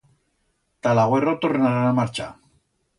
Ta 0.87 0.95
l'agüerro 1.01 1.37
tornarán 1.47 1.87
a 1.87 1.95
marchar. 2.03 2.31